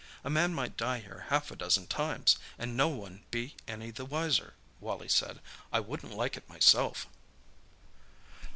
[0.23, 4.03] "A man might die here half a dozen times, and no one be any the
[4.03, 5.39] wiser," Wally said.
[5.71, 7.05] "I wouldn't like it myself."